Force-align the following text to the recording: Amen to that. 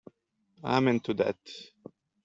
Amen 0.75 0.99
to 1.01 1.13
that. 1.13 1.39